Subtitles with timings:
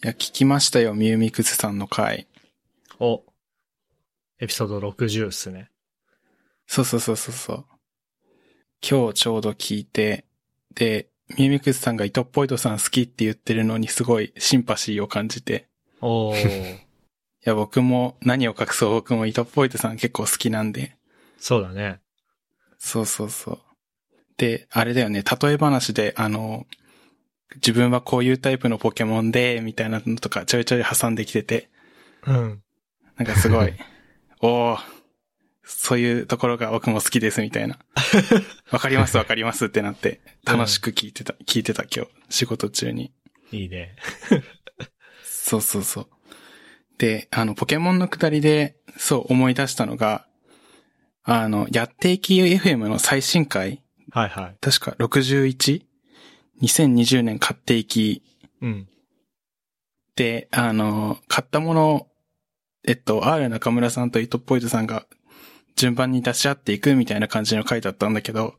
[0.00, 2.28] いや、聞きましたよ、ミューミクスさんの回。
[3.00, 3.24] お。
[4.38, 5.70] エピソード60っすね。
[6.68, 7.64] そうそうそうそうそう。
[8.80, 10.24] 今日ちょうど聞いて、
[10.76, 15.66] で、ミューミクスさんがイトポイトさん好きって言ってるのにすごいシンパシーを感じて。
[16.00, 16.76] おー。
[16.78, 16.80] い
[17.42, 20.96] や、僕も何を隠そう僕もイトポイトさん結構好きなんで。
[21.40, 21.98] そうだね。
[22.78, 23.58] そうそうそう。
[24.36, 26.68] で、あれだよね、例え話で、あの、
[27.56, 31.70] 自分はこういうタイプのポケモンで、みたいなのとかちょいちょい挟んできてて、
[32.26, 32.62] うん。
[33.16, 33.74] なんかすごい、
[34.40, 34.78] おー、
[35.64, 37.78] そういうところが僕も好きですみたいな。
[38.70, 43.12] わかりますわかりますってなって、楽しく聞いてた、聞いてた今日、仕事中に。
[43.50, 43.96] いいね。
[45.24, 46.08] そうそうそう。
[46.98, 50.26] で、あの、ポケモンのくだりで、そう思い出したのが、
[51.22, 54.56] あの、やっていき FM の最新回、はいはい。
[54.60, 54.96] 確か
[56.62, 58.22] 61?2020 年買っていき
[58.60, 58.88] うん。
[60.16, 62.08] で、あの、買ったものを、
[62.84, 65.06] えっと、R 中村さんとイトポイトさんが
[65.76, 68.54] 順番に出し合っていくみたいな感じの回だったんだけど、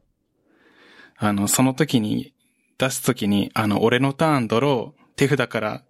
[1.17, 2.33] あの、その時に、
[2.78, 5.84] 出す時に、あの、俺のターンドロー、手札から、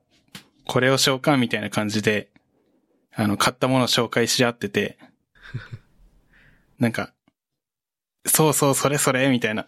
[0.66, 2.32] これを召喚みたいな感じで、
[3.14, 4.98] あの、買ったものを紹介し合ってて、
[6.80, 7.14] なんか、
[8.26, 9.68] そうそう、それそれ、みたいな。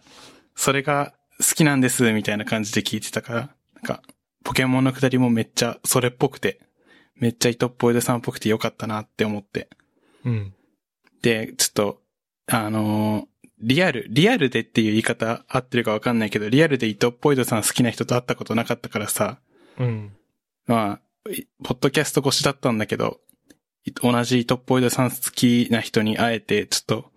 [0.56, 3.40] それが好きなんです、みたいな感じで聞いてたから、
[3.74, 4.02] なんか、
[4.44, 6.60] ポケモンのくだりもめっちゃそれっぽくて、
[7.16, 9.68] めっちゃ糸っぽいでさんっぽくてよかったなって思って。
[10.24, 10.54] うん。
[11.22, 12.02] で、ちょっと、
[12.46, 19.38] あのーリアル、リアルでっていう言い方合ってるかわかんないけど、リアルで糸っぽいでさん好きな人と会ったことなかったからさ、
[19.78, 20.12] うん。
[20.66, 23.20] まあ、いポッドキャスト越しだったんだけど、
[23.84, 27.12] い同じ糸っぽいでさん好きな人に会えて、ちょっと、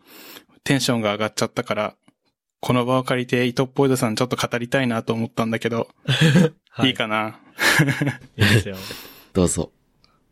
[0.63, 1.95] テンションが上がっちゃったから、
[2.65, 5.87] この場を借りて糸っぽいでさんちょっと語りたいなと思ったんだけど、
[6.71, 7.39] はいいかな？
[8.37, 8.75] いいですよ。
[9.33, 9.71] どうぞ。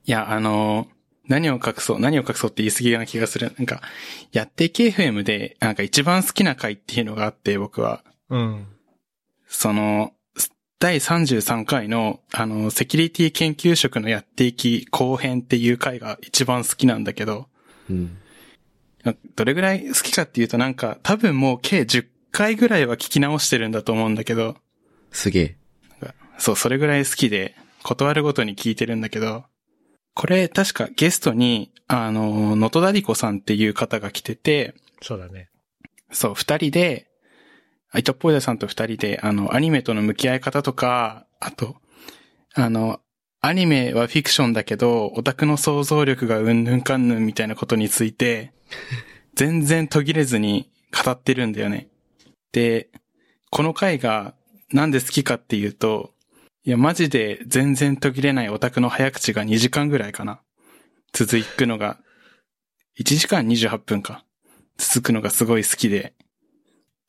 [0.07, 0.93] いや、あのー
[1.27, 3.53] 何を隠そう、何を隠そうって言い過ぎな気がする。
[3.57, 3.81] なんか、
[4.31, 8.03] やって KFM で、なんか一番好きな回っていうのがあって、僕は。
[8.29, 8.65] うん。
[9.47, 10.11] その、
[10.79, 17.47] 第33回の、あの、セキュリティ研究職のやっていき後編っていう回が一番好きなんだけど、
[17.89, 18.17] うん。
[19.35, 24.57] どれぐらい好きかっていうとなんか、多分もう計10回ぐらいは聞き直してるんだと思うんだけど、
[25.11, 25.57] すげえ。
[26.37, 29.45] そう、それぐらい好きで、断るごとに聞いてるんだけど、
[30.15, 35.49] これ確かゲストに、あの、ノトダディコさんっていう方が来てて、そうだね。
[36.11, 37.07] そう、二人で、
[37.91, 41.75] アイトッポイダさんと二人で、あの、アニメとの向き合い方とか、あと、
[42.55, 42.99] あの、
[43.41, 48.53] アニメはフィクションだけど、オタクの想像力がうんぬんかんぬんみたいなことについて、
[49.35, 50.71] 全然途切れずに
[51.03, 51.89] 語ってるんだよね。
[52.53, 52.89] で、
[53.49, 54.33] この回が
[54.71, 56.13] なんで好きかっていうと、
[56.63, 60.41] いや、マジで全然途切れないオタクの早口が2時間ぐらいかな。
[61.11, 61.99] 続くのが、
[62.99, 64.23] 1時間28分か。
[64.77, 66.13] 続くのがすごい好きで。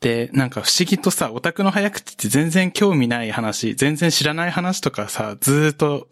[0.01, 6.09] で、なんか不思議とさ、オタクの早口って全然興味ない話、全然知らない話とかさ、ずーっと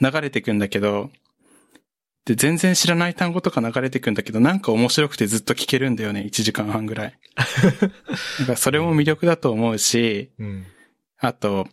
[0.00, 1.10] 流れてくんだけど、
[2.24, 7.18] で、全然知らない単語とか流れてくんだけど、なんか面白くてずっと聞けるんだよね、1時間半ぐらい。
[8.38, 10.66] なんかそれも魅力だと思うし、うん。
[11.18, 11.68] あと、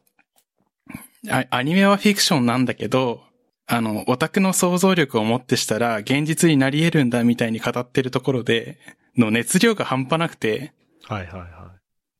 [1.29, 3.23] あアニメはフィクションなんだけど、
[3.65, 8.77] あの、オタクの想像力をもってしたら現実になり得るんだみたいに語ってるところで、
[9.17, 11.71] の熱量が半端なくて、はいはいは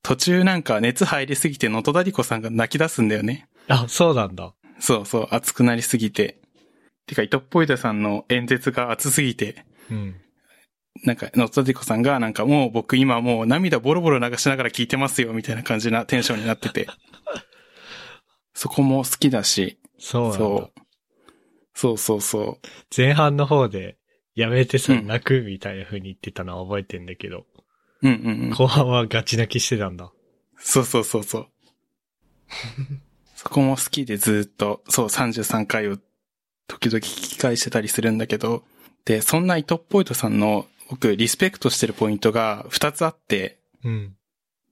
[0.04, 3.48] 途中なんか熱入りすぎてノトダリコさんが泣き出すんだよね。
[3.68, 3.72] い。
[3.74, 4.54] あ、そうなんだ。
[4.80, 6.40] そうそう、熱くなりすぎて。
[7.08, 10.16] てか、イトッポイダさんの演説が熱すぎて、うん。
[11.04, 16.88] なんか、ノトダリコさんがなんかもう僕今もう涙ボロボロ流しながら聞いてますよみたいな感じなテンションになってて。
[18.54, 20.38] そこも好きだし、そうなんだ。
[20.38, 20.80] そう。
[21.74, 22.60] そうそうそ
[22.96, 23.98] 前半の方で、
[24.36, 27.46] やめてさ、うん泣くみたいな風に言ってたのは覚えてんだけど、
[28.02, 28.08] う。
[28.08, 28.50] うんうんうん。
[28.52, 30.12] 後半はガチ泣きしてたんだ。
[30.58, 31.48] そうそうそうそう。
[33.36, 35.98] そこも好きでずっと、そう、33回を
[36.68, 38.64] 時々聞き返してたりするんだけど、
[39.06, 44.16] で、そんなイトッポイトさんの僕リスペクトしてるポイントが2つあって、うん。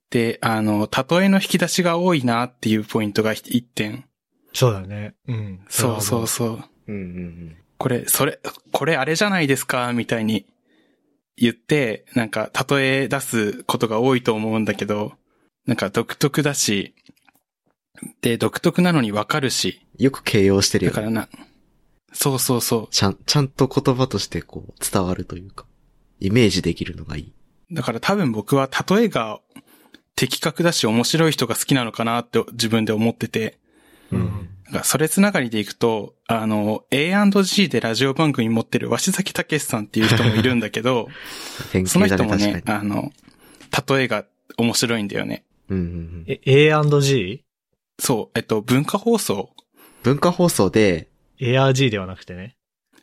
[0.09, 4.05] で、あの、例えの引き出しが多いなっていうポイントが1点。
[4.53, 5.15] そうだね。
[5.27, 5.59] うん。
[5.69, 6.63] そうそうそう。
[6.87, 8.39] うんうんこれ、それ、
[8.71, 10.45] これあれじゃないですかみたいに
[11.35, 15.13] 言って、なんか、例え出すことが多いと思うんだけど、
[15.65, 16.95] なんか独特だし、
[18.21, 20.95] で、独特なのにわかるし、よく形容してるよね。
[20.95, 21.27] だからな、
[22.15, 22.87] そうそうそう。
[22.91, 25.65] ちゃん、ちゃんと言葉としてこう伝わるというか、
[26.19, 27.33] イメージできるのがいい。
[27.71, 29.41] だから多分僕は例えが
[30.15, 33.59] 的確だし面白い人が好きなのかなって自分で思ってて、
[34.11, 34.49] うん。
[34.83, 41.07] それつながりでいくと、あの、A&G でラジオ番組持ってる鷲崎武さんっていう人もいるんだけど、
[41.71, 42.63] 典その人もね。
[42.65, 43.11] あの、
[43.87, 44.25] 例えが
[44.57, 45.43] 面白いんだよね。
[45.69, 47.43] うんうんうんえ、A&G?
[47.99, 49.51] そう、えっと、文化放送
[50.03, 51.09] 文化放送で、
[51.39, 52.55] ARG ではなくてね。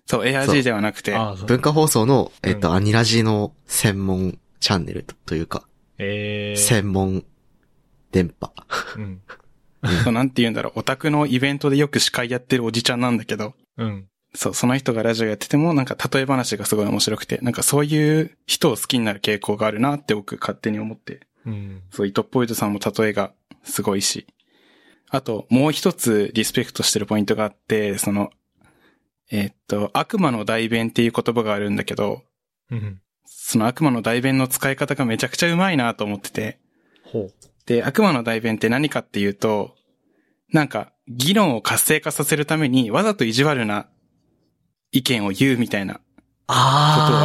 [0.07, 1.15] そう、ARG ではなくて。
[1.47, 5.67] 文化放送の、えっと、うんアニラジの専門チャンネルとというか、
[5.99, 6.61] えー。
[6.61, 7.25] 専門
[8.11, 8.53] 電波。
[8.97, 9.21] うん。
[10.05, 14.07] そうなんて言うんだろう、オタクのイベントでよく司会やってるおじちゃんなんだけど、うん。
[14.35, 21.83] そう、その人がラジオやってても、なんか例え話がすごい面白くて、なんかそういう人を好きになる傾向があるなって僕勝手に思って、うん。
[21.91, 23.33] そう、イトッポイドさんも例えが
[23.65, 24.27] すごいし。
[25.15, 28.31] あと、もう一つリスペクトしてるポイントがあって、その、
[29.31, 32.23] えーっと、悪魔の代弁っていう言葉があるんだけど、
[32.71, 33.03] うん。
[33.27, 36.61] その悪魔の代弁の使い方がめちゃくちゃうまいなと思ってて。
[37.67, 39.77] で、悪魔の代弁って何かっていうと、
[40.51, 43.89] なんか、議論を活性化させるために、わざと意地悪な
[44.93, 46.01] 意見を言うみたいなこ
[46.47, 46.57] とを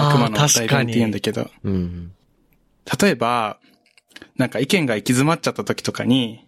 [0.10, 1.22] 悪魔の代弁って言うんだに。
[1.22, 2.12] けど、うん。
[3.02, 3.62] 例えば、
[4.36, 6.47] なんか意見が行き詰まっちゃった時とかに、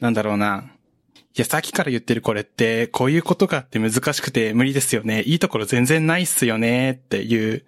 [0.00, 0.72] なんだろうな。
[1.34, 5.22] いや、さっきから言ってるこれって、こういうことがあって難しくて無理ですよね。
[5.22, 6.92] いいところ全然ないっすよね。
[6.92, 7.64] っていう、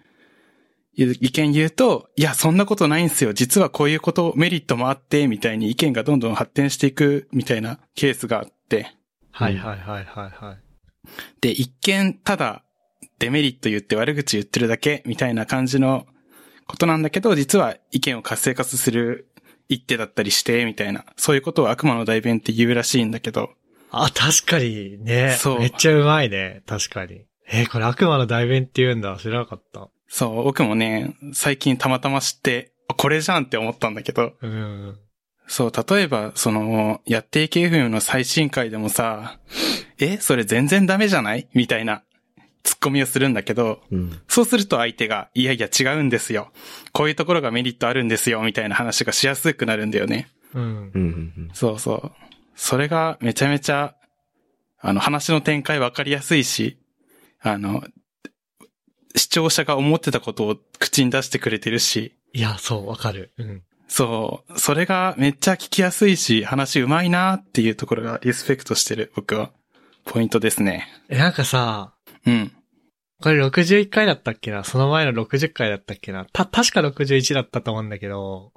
[0.96, 3.32] いう意見言うと、いや、そんなことないんすよ。
[3.32, 8.94] 実はこういうこと、メリットもあって、みたいに意見がどんどん発展していく、みたいなケースがあって。
[9.32, 10.58] はいはいはいはいはい。
[11.40, 12.64] で、一見、ただ、
[13.18, 16.06] デメリット言って悪口言ってるだけ、みたいな感じの
[16.66, 19.28] ことなんだけど、実は意見を活性化する
[19.68, 23.50] 一手だったりして、みたいな、そういうことを悪魔の代弁って言うらしいんだけど、
[23.90, 25.36] あ、確かにね。
[25.38, 26.62] そうめっちゃうまいね。
[26.66, 27.22] 確かに。
[27.48, 29.16] えーこれ悪魔の代弁って言うんだ。
[29.20, 29.88] 知らなかった。
[30.08, 34.98] そう、僕もね、最近たまたま知って、あこれじゃんって思ったんだけど、うん。
[35.46, 39.38] そう、例えば、その、やっていけ FM の最新回でもさ、
[39.98, 41.48] え、それ全然ダメじゃない？
[41.54, 42.02] みたいな、
[42.64, 44.20] ツッコミをするんだけど、うん。
[44.26, 46.50] そうすると相手が、いやいや違うんですよ。
[46.92, 50.28] こういうところがメリットあるんですよ、みたいな話がしやすくなるんだよね。
[50.54, 51.50] うん。
[51.52, 52.12] そうそう。
[52.56, 53.94] それがめちゃめちゃ、
[54.80, 56.78] あの、話の展開わかりやすいし、
[57.40, 57.84] あの、
[59.14, 63.32] 視聴者が思ってたことを口に出してくれてるし、いや、そう、わかる。
[63.38, 63.62] うん。
[63.86, 69.52] そう、それがめっちゃ聞きやすいし、話うまいなっていうところがリスペクトしてる、僕は、
[70.04, 70.88] ポイントですね。
[71.08, 71.93] え、なんかさ、
[72.26, 72.52] うん。
[73.20, 74.64] これ61回だったっけな？
[74.64, 76.26] その前の60回だったっけな？
[76.32, 78.52] た、確か61だったと思うんだけど、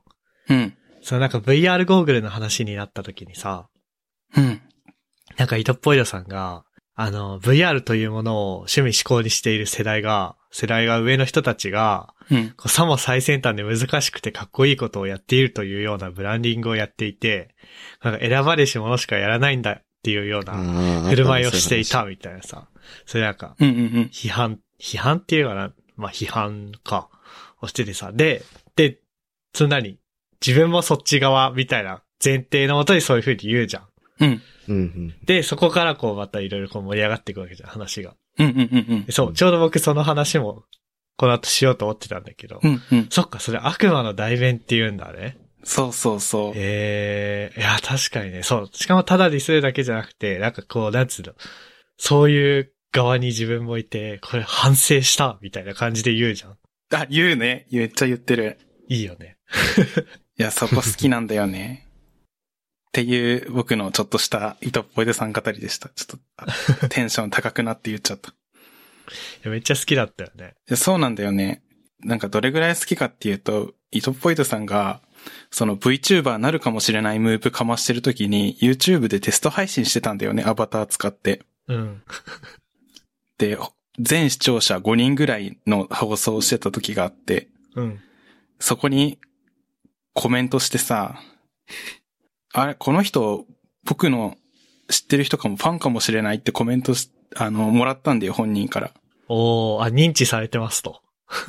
[0.50, 0.74] うん。
[1.02, 3.70] そのなんか VR ゴーグルの話になった時にさ、
[4.36, 4.62] うん。
[5.38, 6.64] なんかイトッポイドさんが、
[6.96, 12.50] あの、VR というものを趣味思考にしている世代が、世代が上の人たちが、うん。
[12.58, 17.56] こうさも最先端で難しくてかっこいいことをやっているというようなブランディングをやっていて、
[18.04, 20.54] なんか選ばれし者しかやらないんだっていうような
[21.10, 21.86] 振る舞いをしてい。
[21.86, 22.68] たみたいなさ。
[23.06, 23.86] それなんか、うんうんうん。
[24.12, 27.10] 批判、批判っていうかな、まあ批判か、
[27.62, 28.12] をしててさ。
[28.12, 28.44] で、
[28.76, 29.00] で、
[29.54, 30.00] そんなに、
[30.46, 33.88] 自分もそっち側みたいな前提のもとにそういう風に言うじゃん。
[34.20, 34.42] うん。
[34.66, 35.16] そうん。
[35.26, 38.16] で、そこからこうまたいろいろこう盛り上がっていくわけじゃん、話が。
[38.38, 39.12] うんうんうんうんで。
[39.12, 40.64] そう、ちょうど僕その話も、
[41.18, 42.60] この後しようと思ってたんだけど。
[42.62, 43.08] うんうん。
[43.10, 45.38] そっか、それ悪魔の代弁って言うんだね。
[45.64, 46.54] そうそうそう。
[46.56, 48.70] ええいや、確かにね、そう。
[48.72, 51.34] しかもただディスるだけじゃなくて、なんかこう、なんつうの、
[51.98, 56.58] そういう側に自分もいて、これ反省した、みたいな感じで言うじゃん。
[56.94, 57.68] あ、言うね。
[57.72, 58.58] めっちゃ言ってる。
[58.90, 59.38] いいよね。
[60.40, 61.88] いや、そこ好きなんだよね。
[62.90, 65.90] っていう僕のちょっとした糸っぽいでさん語りでした。
[65.90, 68.32] ちょっとあテンション高くなって言っちゃった。
[68.32, 68.36] いい
[69.44, 70.56] やめっちゃ好きだったよね。
[70.68, 71.62] やそうなんだよね。
[72.00, 75.02] なんかどれぐらい好きかっていうと、糸っぽいでさんが、
[75.52, 81.44] その VTuber なるかもしれないムーブかましてる時に YouTube でテスト配信してたんだよね、アバター使って。
[81.68, 82.02] うん。
[83.38, 83.58] で、
[84.00, 88.00] 全視聴者5人ぐらいの放送をしてた時があって、うん。
[88.60, 89.20] そこに
[90.14, 91.20] コメントしてさ、
[92.54, 93.46] あれ、この人、
[93.84, 94.36] 僕の
[94.90, 98.92] 知ってる人かもファンかもしれないってコメントし、あの、もらったんだよ、本人から。
[99.28, 101.02] おー、あ、認知されてますと。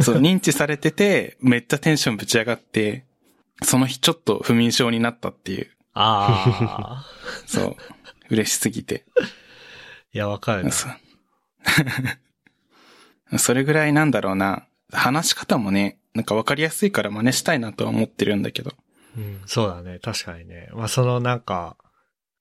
[0.03, 3.07] そう、 認知されてて、めっちゃテンションぶち上がって、
[3.63, 7.05] その日ちょっと不眠症になったっていう、あ
[7.47, 7.77] そう、
[8.31, 9.05] 嬉しすぎて。
[9.17, 9.23] ー。
[10.15, 10.71] いや、わかるな。
[13.39, 14.67] それぐらいなんだろうな。
[14.91, 18.73] 話し方もね、なんかわかりやすいから真似したいなとは思ってるんだけど。
[19.17, 19.99] うん、そうだね。
[19.99, 20.71] 確かにね。
[20.73, 21.77] まあ、そのなんか、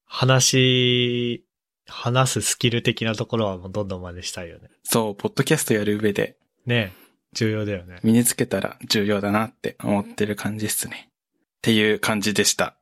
[0.06, 1.46] 話、
[1.88, 4.70] 話すスキル的なところはもうどんどん真似したいよね。
[4.84, 6.94] そう、ポッドキャストやる上でね
[7.34, 8.00] 重要だよね。
[8.04, 11.10] 身につけたら重要だなって思ってる感じっすね。
[11.10, 12.78] っていう感じでした。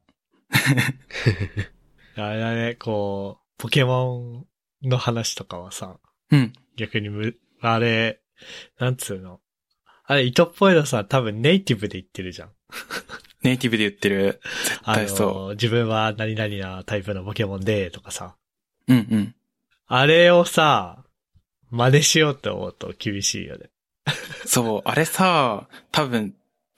[2.16, 4.46] あれだね、こう、ポケモ
[4.84, 5.98] ンの話とかはさ、
[6.32, 6.54] うん。
[6.78, 8.20] 逆にむ、あれ、
[8.80, 9.40] なんつうの？
[10.06, 12.50] あれ、イトっぽいのさ、多分ネイティブで言ってるじゃん。
[13.44, 14.40] ネイティブで言ってる。
[14.66, 18.36] 絶あ対その、自分は何々なタイプのポケモンで、とかさ。
[18.88, 18.94] う。
[18.94, 19.36] うんうん。
[19.88, 21.04] あれをさ、
[21.70, 23.70] 真似しようって思うと厳しいよね。
[24.46, 26.36] そう、あれさ、多分、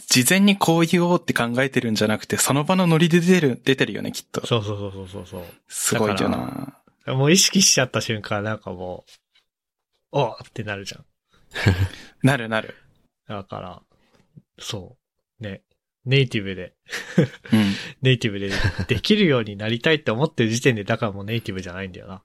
[0.08, 4.46] 事前にこう言おうって考えてるんじゃなくて、その場のノリで出てる、出てるよね、きっと。
[4.46, 5.44] そうそうそうそうそうそう。
[5.68, 7.14] すごいよだな。
[7.14, 9.12] もう意識しちゃった瞬間なんかもう、
[10.12, 11.06] おーってなるじゃん。
[12.24, 12.76] なるなる。
[13.28, 13.82] だから、
[14.60, 14.98] そ
[15.40, 15.44] う。
[15.44, 15.62] ね。
[16.06, 16.74] ネイティブで、
[17.52, 17.74] うん。
[18.02, 18.50] ネイティブで
[18.88, 22.24] できるようになりたいって思ってる時点で、だからもうネイティブじゃないんだよな。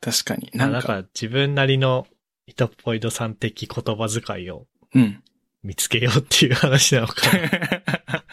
[0.00, 0.50] 確かに。
[0.52, 2.06] なんか、だから自分なりの
[2.46, 5.22] イトポイドさん的言葉遣いをうん。
[5.62, 8.24] 見つけようっていう話なのかな。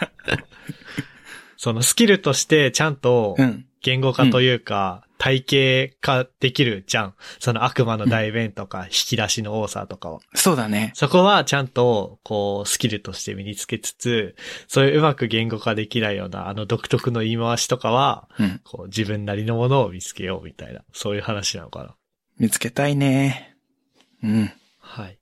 [1.58, 3.66] そのスキルとしてちゃんとうん。
[3.82, 7.14] 言語化というか、体系化できるじゃん。
[7.40, 10.22] その悪魔の大弁とか、 引き出しの多さとかは。
[10.34, 10.92] そうだね。
[10.96, 14.36] そこはちゃんと、こう、スキルとして身につけつつ、
[14.68, 18.62] そういううまく言語化できないような、あの独特の言い回しとかは、うん。
[18.64, 21.96] こう、自分なりのものを見つけようみたいな、そういう話なのかな。
[22.38, 23.58] 見つけたいね。
[24.24, 24.52] うん。
[24.80, 25.20] はい。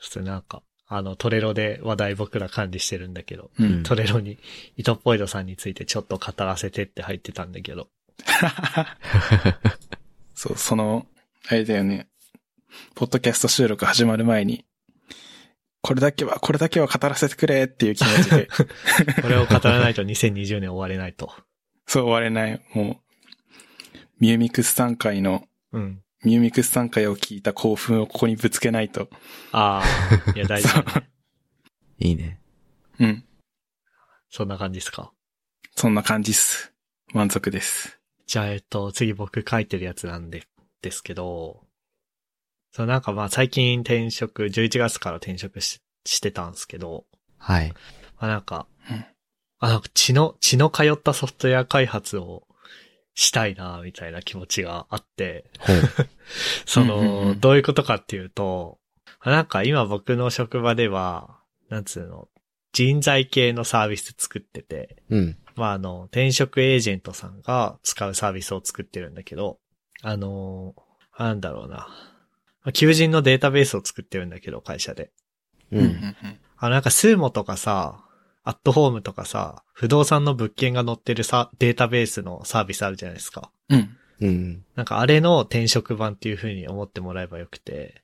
[0.00, 3.82] そしてなんか、あの、トレロで話題僕ら管理してるんだけど、うん。
[3.84, 4.38] トレロに、
[4.76, 7.88] イトポイドさんについてちょっと語らせてって入ってたんだけど、
[10.34, 11.06] そう、その、
[11.48, 12.08] あれだよね。
[12.94, 14.64] ポッドキャスト収録始まる前に、
[15.82, 18.48] これだけは、これだけは語らせてくれっていう気持ちで、
[19.22, 21.32] これを語らないと2020年終われないと。
[21.86, 22.60] そう終われない。
[22.74, 26.02] もう、ミューミクス3回の、うん。
[26.22, 29.08] ミューミクス3回を聞いた興奮をここにぶつけないと。
[29.52, 31.10] ああ、いや大事だね。
[31.98, 32.40] いいね。
[32.98, 33.24] うん。
[34.28, 35.12] そんな感じですか？
[35.76, 36.74] そんな感じっす。
[37.14, 37.99] 満足です。
[38.30, 40.44] じゃあ、えっと、次僕書いてるやつなんで、
[40.82, 41.64] ですけど、
[42.70, 47.06] そう、なんかまあ最近転職、11月から転職ししてたんですけど、
[47.38, 47.70] はい。
[48.20, 49.04] まあなんか、うん
[49.58, 52.46] あ、なんか血の、血の通ったソフトウェア開発を
[53.14, 55.50] したいな、みたいな気持ちがあって。
[56.66, 58.78] そうんうんうの、んどういうことかっていうと、
[59.24, 62.28] まあなんか今僕の職場では、なんつうの、
[62.72, 65.36] 人材系のサービス作ってて、うん。
[65.56, 69.58] まあ、あの、転職エージェントさんが使うサービスを作ってるんだけど、
[70.02, 70.74] あの、
[71.18, 71.88] なんだろうな。
[72.62, 75.10] まあ求人のデータベースを作ってるんだけど、会社で。
[75.70, 75.78] う。
[75.78, 76.14] うんん
[76.56, 78.04] あの、なんか、スーモとかさ、
[78.44, 83.50] アットホームとかさ、不動産の物件が載ってるさ、データベースのサービスあるじゃないですか。
[83.68, 83.96] うん。
[84.20, 84.28] うん。
[84.28, 84.64] うん。
[84.76, 88.02] なんか、あれの転職版っていう風に思ってもらえばよくて、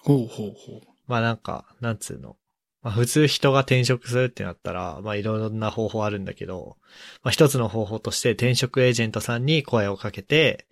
[0.00, 0.80] ほうほうほう。
[1.06, 2.36] まあなんか、なんつうの。
[2.82, 6.76] まあ普通人が転職するってなったら、まあいろんな方法あるんだけど、
[7.22, 10.66] まあ一つの方法として転職エージェントさんに声をかけて、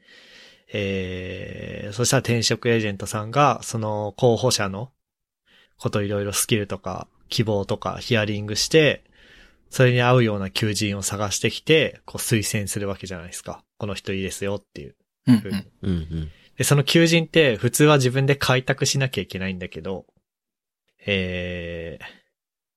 [0.73, 4.91] えー、そしたら転職エージェントさんが、その候補者の
[5.79, 9.05] こといろいろスキルとか希望とかヒアリングして、
[9.71, 13.63] それに合うような求人を探してきて、こう推薦するわけじゃないですか。
[13.79, 14.97] この人いいですよっていう
[15.29, 15.63] うん風に。
[15.83, 15.91] うん。
[15.91, 16.31] うん。
[16.57, 20.07] で、その求人って普通は自分で開拓しなきゃいけないんだけど、
[21.07, 22.05] えー、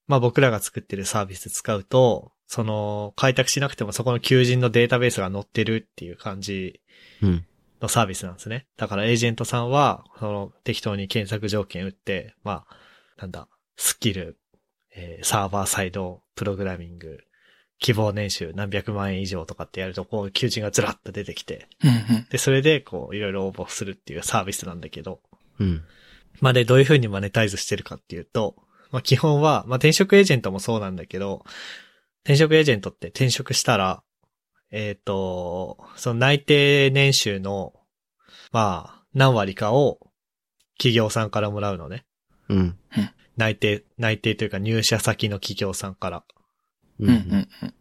[0.08, 6.82] まあ僕らが作ってるサービス使うと、その開拓しなくてもそこの求人のデータベースが載ってるっていう感じ
[7.22, 7.46] うん。
[7.84, 8.66] のサービスなんですね。
[8.78, 12.78] だからエージェントさんは、その適当に検索条件打って、まあ、
[13.20, 14.40] なんだ、スキル、
[14.96, 17.20] えーサーバーサイドプログラミング、
[17.80, 22.28] 希望年収何百万円以上とかってやると、こう求人がずらっと出てきて、うんうん。
[22.30, 25.20] で、それでこういろいろ応募するっていうサービスなんだけど、
[25.60, 25.84] うん。
[26.42, 28.56] まあで、どういう風にマネタイズしてるかっていうと、
[28.92, 31.44] まあ基本は、まあ転職エージェントもそうなんだけど、
[32.24, 34.04] 転職エージェントって転職したら、
[34.72, 37.74] えっ、と、その内定年収の、
[38.52, 40.00] まあ、何割かを
[40.78, 42.06] 企業さんからもらうのね。
[42.50, 42.78] うん。
[43.38, 46.24] 内定、内定というか入社先の企業さんから。
[47.00, 47.74] ううんうんうん。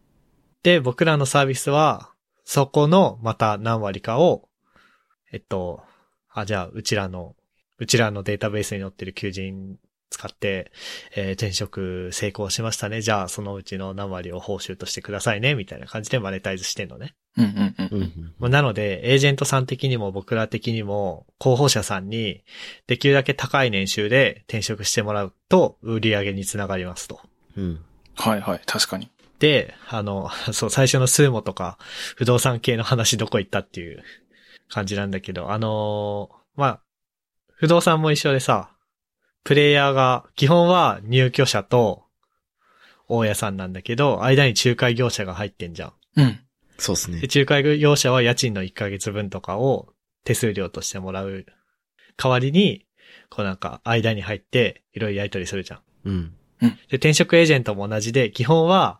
[0.63, 2.11] で、僕らのサービスは、
[2.45, 4.49] そこのまた何割かを、
[5.31, 5.83] えっと、
[6.29, 7.35] あ、じゃあ、うちらの、
[7.83, 9.77] うちらのデータベースに載ってる求人
[10.09, 10.71] 使って、
[11.17, 13.01] えー転職成功しましたね。
[13.01, 15.53] じゃあ、そのうちの何割を報酬としてくださいね。
[15.53, 17.13] みたいな感じでマネタイズしてんのね。
[17.35, 18.01] うんうんうん。
[18.01, 18.33] うん。
[18.39, 22.45] まあなので、エージェントさん的にも僕ら的にも、候補者さんに、
[22.87, 27.19] できるだけ高い年収で転職してもらうと、売り上げにつながりますと。
[27.57, 27.83] うん。
[28.15, 29.09] はいはい、確かに。
[29.39, 31.77] で、あの、 そう、最初のスーモとか、
[32.15, 34.01] 不動産系の話どこ行ったっていう
[34.69, 36.81] 感じなんだけど、あのーまあ、
[37.63, 38.71] 不動産も一緒でさ、
[39.45, 42.03] プレイヤーが、基本は入居者と
[43.07, 45.93] 大家さんなんだけど、間に仲介業者が入ってんじゃん。
[46.17, 46.39] うん。
[46.77, 47.27] そうですねで、。
[47.33, 49.93] 仲介業者は家賃の1ヶ月分とかを
[50.25, 51.45] 手数料としてもらう
[52.17, 52.85] 代わりに、
[53.29, 55.79] こうなんか間に入っていろいろやり取りするじゃん。
[56.03, 56.33] うん。
[56.59, 58.99] で、転職エージェントも同じで、基本は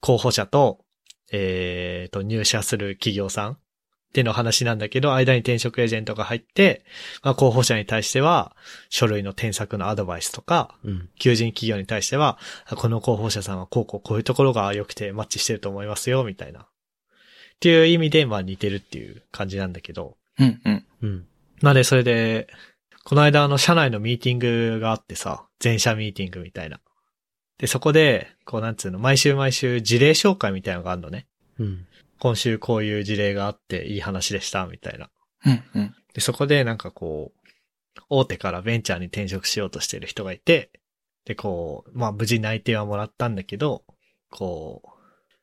[0.00, 0.86] 候補者と、
[1.32, 3.58] えーと、入社する企業さん
[4.10, 6.84] っていうの話なんだけど、間に転職エージェントが入って、
[7.22, 8.56] まあ、候補者に対しては、
[8.88, 11.08] 書類の添削のアドバイスとか、うん。
[11.16, 12.36] 求人企業に対しては、
[12.66, 16.62] あこの候補者さんはこうこうこういうところが良くてマッチしてると思いますよ、みたいな。
[16.62, 16.64] っ
[17.60, 20.16] ていう意味で、まあ似てるっていう感じなんだけど。
[20.40, 20.86] うんうん。
[21.02, 21.26] うん。
[21.60, 22.48] まあで、それで、
[23.04, 26.80] この間あの社内のミーティングがあってさ、全社ミーティングみたいな。
[27.58, 31.26] で、そこで、こうなんつうの、毎週毎週事例紹介みたいなのがあるのね。
[31.60, 31.86] うん。
[32.20, 35.10] 今週こういう事例があっていい話でした、みたいな。
[35.46, 35.94] うんうん。
[36.12, 37.40] で、そこでなんかこう、
[38.08, 40.70] 大手からベンチャーに転職しようとしてる人がいて、
[41.24, 43.84] で、こう、まあ無事内定はもらったんだけど、
[44.30, 44.88] こう、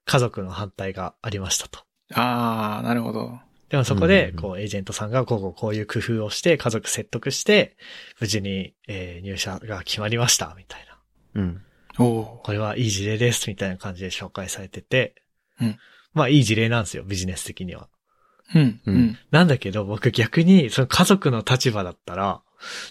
[0.05, 1.79] 家族の反対がありましたと。
[2.13, 3.39] あー、なるほど。
[3.69, 7.75] でもそこでう、んこう、エージェントさんが、こうこう、こういう工夫をして、家族説得して、
[8.21, 10.85] 無事に、えー入社が決まりました、みたい
[11.33, 11.41] な。
[11.41, 11.61] うん。
[11.97, 12.41] おー。
[12.43, 15.15] これはいい事例です、みたいな感じで紹介されてて。
[15.59, 15.79] うん
[16.17, 17.87] まあ、いい事例なんですよ、ビジネス的には。
[18.53, 19.17] うんううんん。
[19.31, 22.41] なんだけど、僕逆に、その家族の立場だったら、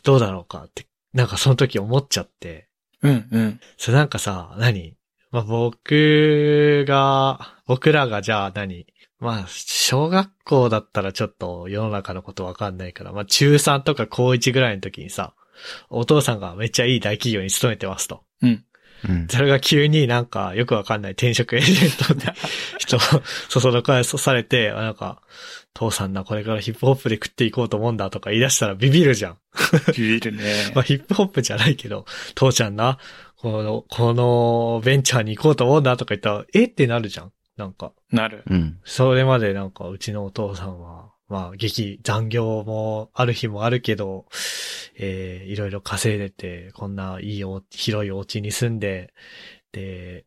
[0.05, 2.69] どうだろうかって、なんかその時思っちゃって。
[3.03, 3.61] うんうん。
[3.77, 4.97] それなんかさ、何？
[5.31, 8.87] まあ、僕が、僕らがじゃあ何？
[9.19, 15.35] まあ、小学校だったらちょっと世の中のことわかんないから、まあ中3とか高1ぐらいの時にさ、
[15.89, 18.25] お父さんがめっちゃいい大企業に勤めてますと。
[18.43, 18.65] うん。
[19.09, 19.29] うん。
[19.29, 22.33] それが急になんかよくわかんない転職エージェントで
[22.79, 22.99] 人、
[23.49, 25.23] そその声そされて、あなんか、
[25.75, 29.39] 父さんな、これからヒップホップで食っていこうと思うんだとか言い出したらビビるじゃん。
[29.95, 30.83] ビビるね まあ、。
[30.83, 32.99] ヒップホップじゃないけど、父ちゃんな、
[33.37, 36.65] この、このベンチャーに行こうと思うんだとか言ったら、え？
[36.65, 37.33] ってなるじゃん。
[37.57, 38.43] なんか、なる。
[38.51, 38.79] うん。
[38.85, 44.27] それまでなんかうちのお父さんは、まあ、劇、残業もある日もあるけど、
[44.99, 49.13] えー、いろいろ稼いでて、こんないいお、広いお家に住んで、
[49.73, 50.25] で、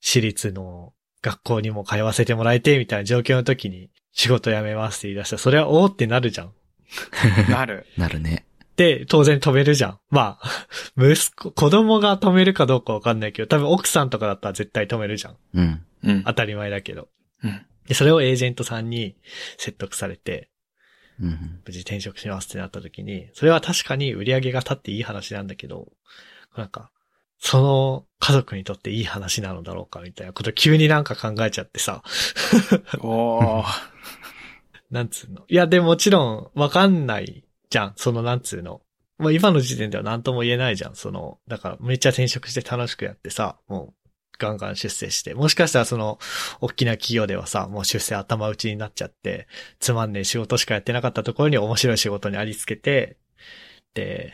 [0.00, 6.52] 私立の学校にも通わせてもらえて、みたいな状況の時に、仕事辞めますって言い出したら、それはおーってなるじゃん。
[7.48, 7.86] なる。
[7.96, 8.44] なるね。
[8.76, 9.98] で、当然止めるじゃん。
[10.10, 15.36] まあ、 息子、子供が止めるかどうかわかんないけど、多分奥さんとかだったら絶対止めるじゃん。
[15.54, 15.84] うん。
[16.04, 16.24] うん。
[16.24, 17.08] 当たり前だけど。
[17.42, 17.66] うん。
[17.90, 19.16] で、それをエージェントさんに
[19.58, 20.48] 説得されて、
[21.20, 21.60] うん。
[21.66, 25.88] 無事転職しますってなった時に、それは確かに売り上げが立っていい話なんだけど、
[26.56, 26.92] なんか、
[27.40, 32.04] その家族にとっていい話なのだろうかみたいなこと急になんか考えちゃってさ、
[33.00, 33.64] おー。
[34.92, 35.44] なんつうの？
[35.48, 37.94] いや、でもちろんわかんないじゃん。
[37.96, 38.82] そのなんつうの？
[39.18, 40.94] まあ今の時点では何とも言えないじゃん。
[40.94, 43.99] その、だからめっちゃ転職して楽しくやってさ、もう
[44.40, 45.34] ガンガン出世して。
[45.34, 46.18] もしかしたらその、
[46.60, 49.46] 大きな企業ではさ、もう出世頭打ちになっちゃって、
[49.78, 53.16] つまんねえ仕事しかやってなかったところに面白い仕事にありつけて、
[53.94, 54.32] で、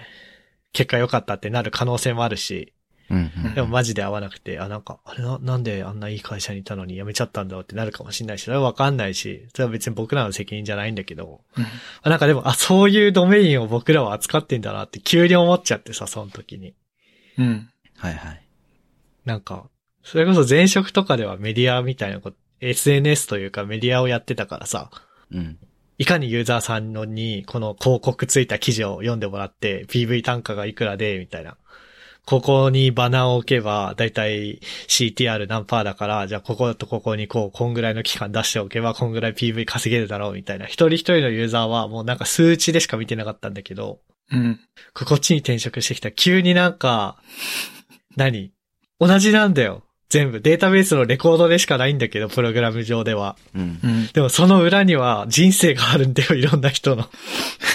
[0.73, 2.73] 結果良かったってなる可能性もあるし、
[3.09, 3.55] うん。
[3.55, 11.66] でもマジで合わなくて、あ、なんか、あれな、なんであんないい会社にいたのに辞めちゃったんだろうってなるかもしれないし、それはわかんないし、それは別に僕らの責任じゃないんだけど、うん
[12.03, 16.75] あなんかでも、あ、そういうドメインを僕らは扱ってんだなって急に思っちゃってさ、その時に。
[17.38, 17.71] うん。
[17.97, 18.42] はいはい。
[19.25, 19.69] なんか、
[20.07, 24.90] それこそ前職とかではメディアみたいなこと、SNS というかメディアをやってたからさ、
[25.33, 25.59] うん。
[25.99, 31.57] いかにユーザーさんのに、この広告ついた記事を読んでもらって、PV 単価がいくらで、みたいな。
[32.25, 40.66] ここにバナーを置けば、だいたい CTR 何パーだから、じゃあこことここにこう、こんぐらいの期間出しておけば、こんぐらい PV 稼げるだろう、みたいな。
[40.66, 44.61] 一人一人のユーザーはもうなんか数値でしか見てなかったんだけど、うん。
[44.92, 47.16] こっちに転職してきたら急になんか、
[48.16, 48.53] 何？
[48.99, 49.85] 同じなんだよ。
[50.09, 50.40] 全部。
[50.40, 53.37] データベースのレコードでしかないんだけど、プログラム上では。
[53.55, 53.87] うんう。
[53.87, 54.07] ん。
[54.12, 57.09] でもその裏には人生があるんだよ、いろんな人の。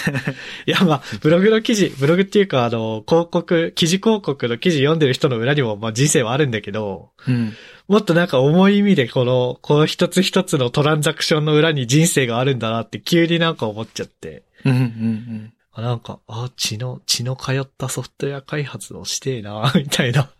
[0.66, 7.54] いや、まあ、ブログの記事、ブログっていうか、あの、広告、記事広告の記事読んでる人の裏にも、まあ人生はあるんだけど、うん。
[7.88, 14.44] もっとなんか重い意味でこの、この一つ一つのトランザクションの裏に人生があるんだなって急になんか思っちゃって。
[14.64, 14.72] うん。
[14.72, 15.52] うん。
[15.74, 20.30] あなんか、あ、血の、血の通ったソフトウェア開発をしてえな、みたいな、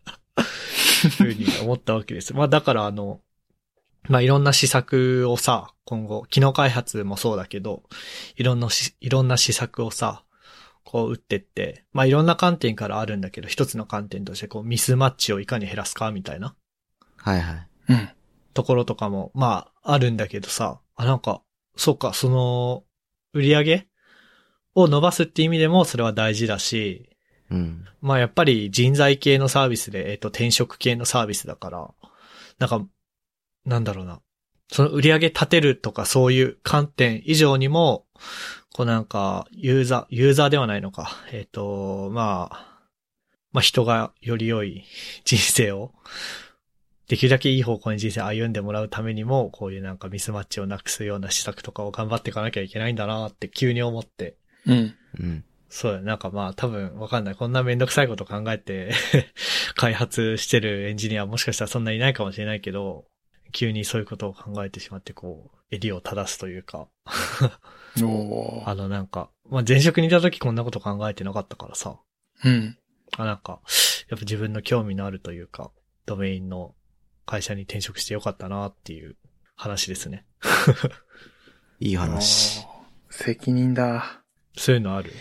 [1.09, 2.33] ふうに思ったわけです。
[2.35, 3.21] まあだからあの、
[4.09, 7.83] まあいろんな施策をさ、今後、機能開発もそうだけど、
[8.37, 10.25] いろんなし、いろんな施策をさ、
[10.85, 16.55] こう打ってって、まあいろんな観点からあるんだけど、一つの観点としてこうミスマッチをいかに減らすかみたいな
[17.17, 17.69] はいはい。
[17.89, 18.11] うん。
[18.55, 21.43] ところとかも、まああるんだけどさ、あ、なんか、
[21.77, 22.85] そうか、その、
[23.33, 23.89] 売り上げ
[24.75, 27.12] を伸ばすって意味でもそれは大事だし、
[27.53, 27.85] うん。
[28.01, 31.91] まあやっぱり人材系のサービスで、えっと転職系のサービスだから、
[32.59, 32.85] なんか、
[33.65, 34.21] なんだろうな。
[34.71, 38.07] その売り上げ立てるとかそういう観点以上にも、
[38.73, 41.11] こうなんか、ユーザー、ユーザーではないのか。
[41.31, 42.79] えっ、と、まあ、
[43.53, 44.85] まあ人がより良い
[45.25, 45.93] 人生を、
[47.09, 54.37] できるだけいい方向に人生歩んでもらうためにも、こういうなんかミスマッチをなくすような施策とかを頑張っていかなきゃいけないんだなって急に思って。
[54.67, 54.95] うん。
[55.21, 55.45] うん。
[55.75, 57.35] そうだねなんかまあ多分わかんない。
[57.35, 58.93] こんなめんどくさいこと考えて
[59.75, 63.07] 開発してるエンジニアはもしかしたらそんないないかもしれないけど、
[63.53, 66.89] 急にそういうことを考えてしまってこう、襟を正すというか、
[68.67, 71.99] あのなんか、まあ前職にいた時こんなこと考えてなかったからさ、
[72.45, 72.77] うん。
[73.17, 73.63] あ、なんか、
[74.11, 75.71] やっぱ自分の興味のあるというか、
[76.05, 76.75] ドメインの
[77.25, 79.17] 会社に転職してよかったなっていう
[79.57, 80.27] 話ですね。
[81.81, 82.67] いい話。
[83.09, 84.23] 責任だ。
[84.57, 85.13] そういうのある？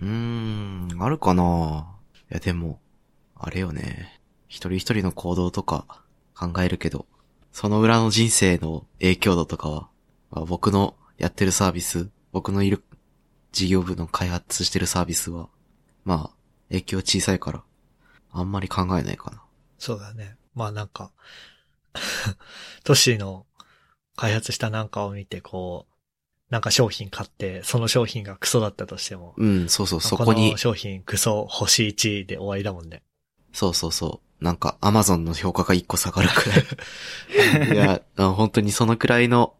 [0.00, 1.96] うーん、あるかな
[2.30, 2.80] いやでも、
[3.34, 4.20] あれよね。
[4.48, 6.02] 一人一人の行動とか
[6.34, 7.06] 考えるけど、
[7.52, 9.88] その裏の人生の影響度とかは、
[10.30, 12.82] まあ僕のやってるサービス、僕のいる
[13.52, 15.48] 事業部の開発してるサービスは、
[16.04, 16.36] まあ、
[16.68, 17.64] 影響小さいから、
[18.30, 19.42] あんまり考えないかな。
[19.78, 20.36] そうだね。
[20.54, 21.10] まあなんか、
[22.84, 23.46] トッシーの
[24.14, 25.95] 開発したなんかを見て、こう、
[26.50, 33.02] なんか商品買って、その商品がクソだったとしても、うん、そうそう、そここにの、商品クソ星1で終わりだもんね。
[33.52, 34.44] そうそうそう。
[34.44, 37.74] なんか、アマゾンの評価が一個下がるくらい。
[37.74, 39.54] いや、あ本当にそのくらいの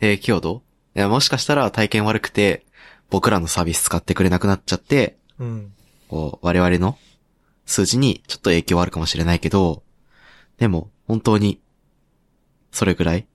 [0.00, 0.62] 影響度？
[0.94, 2.66] いや、もしかしたら体験悪くて、
[3.08, 5.72] 僕らのサービス使ってくれなくなっちゃって、うん。
[6.08, 6.98] こう、我々の
[7.64, 9.82] 数字にちょっと影響はあるかもしれないけど、
[10.58, 11.60] でも、本当に、
[12.70, 13.26] それぐらい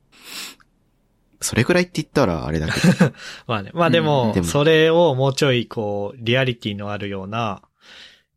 [1.40, 3.14] それぐらいって言ったらあれだけど、
[3.48, 3.72] まあね。
[3.74, 7.62] まあでも、うんでもそれをもうちょい、こう、リアリティのあるような、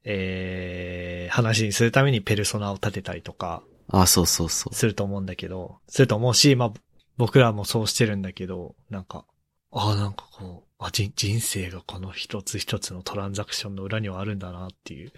[0.05, 4.75] えー、話にするためにペルソナを立てたりとか、あ、そうそうそう。
[4.75, 6.73] すると思うんだけど、すると思うし、まあ、
[7.17, 9.25] 僕らもそうしてるんだけど、なんか、
[9.73, 15.09] ああ、なんかこう、あ、人、人生がこの一つ一つのトランザクションの裏にはあるんだなっていう。
[15.11, 15.13] い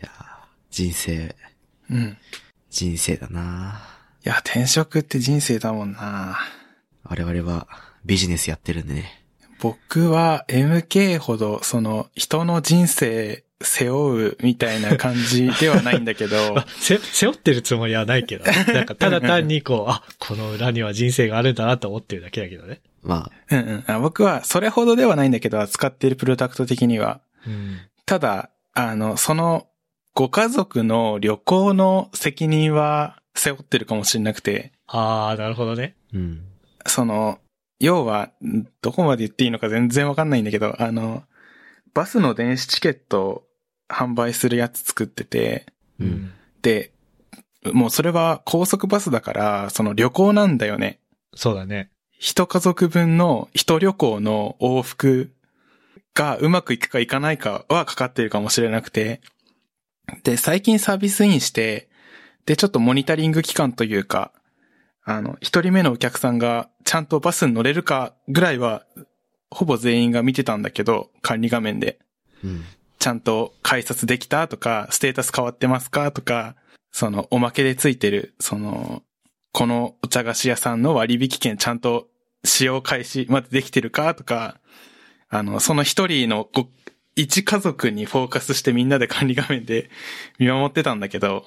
[0.00, 1.36] やー人生、
[1.90, 2.16] うん。
[2.70, 6.38] 人生だないや、転職って人生だもんな。
[7.04, 7.66] 我々は
[8.04, 9.24] ビジネスやってるんでね。
[9.60, 22.80] 僕は MK ほど、その、人の人生背負うみたいな感じではないんだけどまあ、 せ、背負ってるつもりはないけどね、 なんかただ単にこう、あ、この裏には人生があるんだなと思ってるだけだけどね。
[23.02, 27.20] まうんうんあ僕はそれほどではないんだけど、扱っているプロダクト的には。
[27.46, 27.80] うん。
[28.06, 29.66] ただ、あの、その、
[30.14, 35.96] ご家族の旅行の責任は背負ってるかもしれなくて、ああ、なるほどね。
[36.12, 36.44] あ、うん。
[36.86, 37.38] その、
[37.80, 41.22] 要は、んどこまで言っていいのか全然わかんないんだけど、あの、
[41.94, 43.44] バスの電子チケットを
[43.88, 45.66] 販売するやつ作ってて、
[46.00, 46.32] うん。。
[46.62, 46.92] で、
[47.72, 51.00] もうそれは高速バスだから、その旅行なんだよね。
[51.34, 51.90] そうだね。
[52.18, 55.32] 一家族分の一旅行の往復
[56.14, 59.20] がうまくいくかいかないかはかかってるかもしれなくて。
[60.24, 61.87] で、最近サービスインして、
[62.48, 64.32] で、ちょっとモニタリング期間というか、
[65.04, 68.86] あの、一人目のお客さんがちゃんとバスに乗れるかぐらいは、
[69.50, 71.98] ほぼ全員が見てたんだけど、管理画面で。
[72.42, 72.64] うん。
[72.98, 76.56] ちゃんと改札できたとか、ステータス変わってますかとか、
[76.90, 79.02] そのおまけでついてる、その、
[79.52, 82.08] このお茶菓子屋さんの割引券ちゃんと
[82.44, 84.58] 使用開始までできてるかとか、
[85.28, 86.66] あの、その一人のご、
[87.14, 89.90] 一家族にフォーカスしてみんなで管理画面で
[90.38, 91.44] 見守ってたんだけど、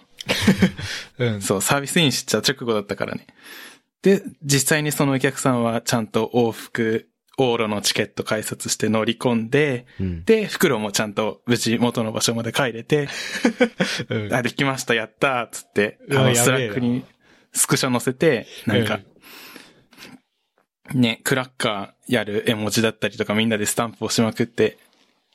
[1.20, 1.42] うん。
[1.42, 3.28] そう、サービスインしちゃ直後だったからね。
[4.02, 10.24] で、実際にそのお客さんはちゃんと往復、往路のチケット改札して乗り込んで、うん。
[10.26, 13.08] で、袋もちゃんと無事元の場所まで帰れて、
[14.10, 17.04] うんあ、できました、やったつって、あの、 Slack に
[17.54, 19.00] スクショ載せて、なんか、
[20.94, 24.78] ね、クラッカーやる絵文字だったりとかみんなでスタンプをしまくって、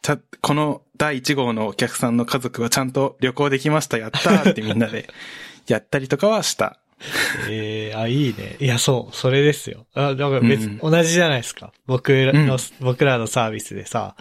[0.06, 5.08] ちゃ、この第1号のお客さんの家族はちゃんと旅行できました、やったーってみんなで
[5.66, 6.78] やったりとかはした。
[7.50, 8.56] ええあ、いいね。
[8.60, 9.84] いや、そう、それですよ。
[9.94, 11.72] あ、だから別、うん同じじゃないですか。
[11.86, 14.14] 僕らの、うん僕らのサービスでさ、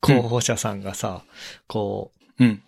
[0.00, 1.22] 候補者さんがさ、
[1.68, 2.60] こうん。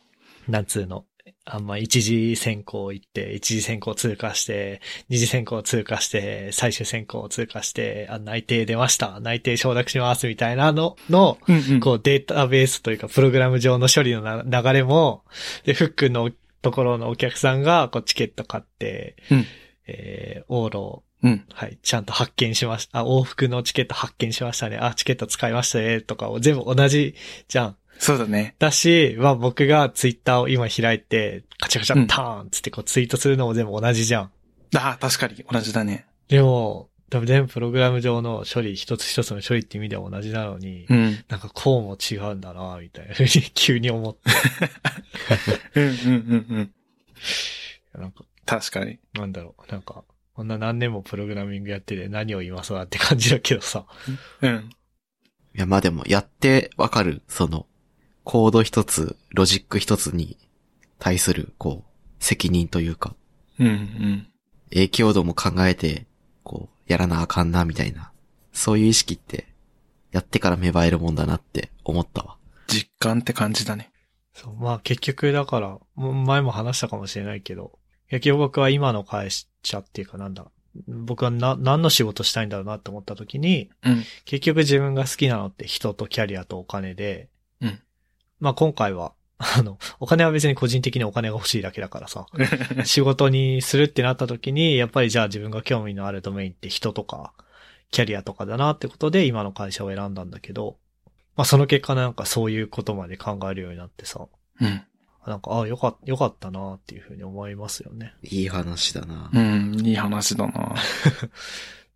[0.48, 1.04] う、なんつうの、
[1.45, 9.21] あんま一次選考行って、一次選考通過して、二次選考通過して、最終選考通過して、あ、内定出ました。
[9.21, 11.81] 内定承諾します、みたいなの、の、うんうん。
[11.81, 15.25] こうデータベースというか、プログラム上の処理のな流れも、
[15.64, 16.31] で、フックの
[16.62, 19.47] ところのお客さんが、こう、チケット買って、うん
[19.87, 21.45] えー、往路、うん。
[21.53, 23.01] はい、ちゃんと発見しました。
[23.01, 24.79] あ、往復のチケット発見しましたね。
[24.79, 26.01] あ、チケット使いましたね。
[26.01, 27.14] とかを全部同じ
[27.49, 27.77] じゃん。
[28.01, 28.55] そうだね。
[28.59, 34.31] だし、まあ僕がツイッターを今開いて、カチャカチャターンつってこうツイートするのも全部同じじゃん。
[34.75, 36.07] ああ、確かに同じだね。
[36.29, 41.25] でも、多分全部プログラム上の処理、一つ一つの処理って意味では同じなのに、うん。
[41.29, 44.21] なんかこうも違うんだな、みたいなふうに急に思って。
[45.75, 46.73] うんうんうん
[47.95, 48.01] うん。
[48.01, 48.99] なんか、確かに。
[49.13, 53.85] なんだろう、なんか、こんな何年もプログラミングやってて何を今更って感じだけどさ。
[54.41, 54.71] うん。
[55.55, 57.67] いや、まあでも、やってわかる、その、
[58.24, 60.37] コード一つ、ロジック一つに
[60.98, 63.14] 対する、こう、責任というか、
[63.59, 64.26] うんうん。
[64.70, 66.06] 影響度も考えて、
[66.42, 68.12] こう、やらなあかんな、みたいな。
[68.52, 69.46] そういう意識って、
[70.12, 72.37] やってから芽生えるもんだなって思ったわ。
[72.66, 73.90] 実感って感じだね。
[74.35, 77.78] そう、まあ結局だから、前も話したかもしれないけど、
[78.09, 79.28] 結局僕は今の会
[79.62, 80.50] 社っていうかなんだ、
[80.87, 84.04] 僕はな、何の仕事したいんだろうなって思った時に、うん。
[84.24, 87.28] 結局自分が好きなのって人とキャリアとお金で、うん。
[88.40, 92.26] まあ今回は、 あの、お金は別に個人的にお金が欲しいだけだからさ、
[92.85, 97.33] 仕事にするってなった時に、やっぱりじゃあ自分が興味のあるドメインって人とか、
[97.90, 100.76] キャリアとかだなってことで今の会社を選んだんだけど、
[101.37, 104.26] まあその結果なんかそういうことまで考えるようになってさ、
[104.61, 104.83] うん。
[105.26, 108.14] なんか、ああ、よかった、よかったなっていうふうに思いますよね。
[108.22, 109.31] いい話だな。
[109.33, 109.87] うん。
[109.87, 110.74] いい話だな。
[110.74, 110.76] っ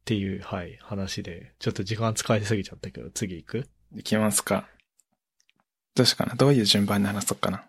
[0.05, 3.69] ていう、はい、話で、ちょっと時間使いすぎちゃったけど、次行く？
[3.97, 4.69] いきますか。
[5.95, 6.35] どうしようかな。
[6.35, 7.65] どういう順番で話そうかな。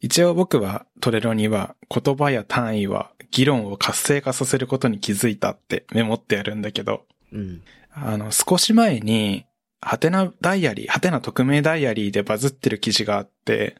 [0.00, 7.62] 一応僕はトレロには言葉や単位は議論を活性化させることに気づいたってメモってやるんだけど、うん。
[7.94, 9.46] あの、少し前に、
[9.80, 13.76] ハテナダイアリー、ハテナ匿名ダイアリーでバズってる記事があって、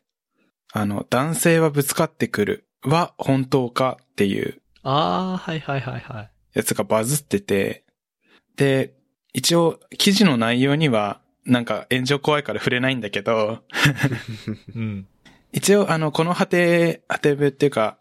[0.73, 6.31] あの、男性はぶつかってくるは本当かっていうああ、はいはいはいはい。
[6.55, 7.85] やつがバズってて、
[8.57, 8.95] で、
[9.33, 13.61] 一応記事の内容にはなんか炎上怖いから触れないんだけど、
[14.75, 15.07] うん。
[15.53, 17.99] 一応あの、このハテ、ハテブっていうか、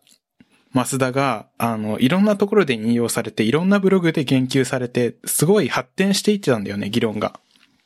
[0.72, 7.40] マスダが、あの、いろんなところで引用されて、いろんなブログで言及されて、すごい発展していってたんだよね、議論が。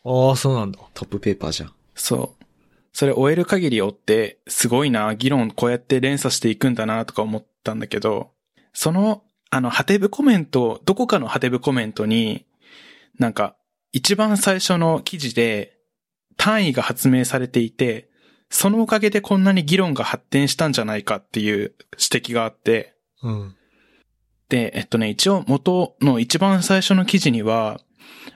[0.04, 0.80] ああ、そうなんだ。
[0.94, 1.74] トップペーパーじゃん。
[1.96, 2.46] そう。
[2.94, 8.32] それ終える限り追って、すごいな、議論こうやって連鎖していくんだな、とか思ったんだけど、
[8.72, 12.46] その、あの、ハテブコメント、どこかのハテブコメントに、
[13.18, 13.56] なんか、
[13.95, 15.77] 一番最初の記事で、
[16.36, 18.10] 単位が発明されていて、
[18.49, 23.55] そのおかげでこんなに議論が発展したんじゃないかっていう指摘があって、うん。
[24.49, 27.79] で、えっとね、一応元の一番最初の記事には、